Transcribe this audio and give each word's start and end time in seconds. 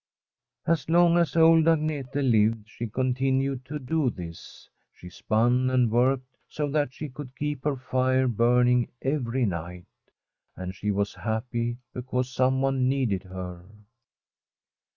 As 0.65 0.89
long 0.89 1.15
as 1.19 1.35
old 1.35 1.65
Agnete 1.65 2.15
lived 2.15 2.67
she 2.67 2.87
continued 2.87 3.63
to 3.65 3.75
[m81 3.75 3.75
Old 3.75 3.81
AGNETE 3.81 3.85
do 3.85 4.09
this. 4.25 4.69
She 4.91 5.09
spun 5.11 5.69
and 5.69 5.91
worked 5.91 6.37
so 6.49 6.67
that 6.71 6.91
she 6.91 7.07
could 7.07 7.35
keep 7.35 7.63
her 7.65 7.75
fire 7.75 8.27
burning 8.27 8.87
every 9.03 9.45
night. 9.45 9.85
And 10.55 10.73
she 10.73 10.89
was 10.89 11.13
happy 11.13 11.77
because 11.93 12.31
someone 12.33 12.89
needed 12.89 13.21
her. 13.25 13.63